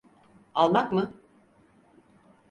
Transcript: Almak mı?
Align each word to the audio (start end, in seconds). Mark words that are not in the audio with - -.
Almak 0.55 0.91
mı? 0.91 1.13